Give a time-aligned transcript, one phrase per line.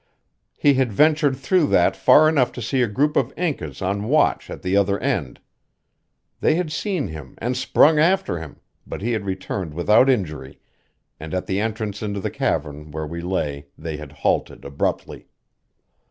[0.57, 4.49] He had ventured through that far enough to see a group of Incas on watch
[4.49, 5.39] at the other end.
[6.39, 10.59] They had seen him and sprung after him, but he had returned without injury,
[11.19, 15.27] and at the entrance into the cavern where we lay they had halted abruptly.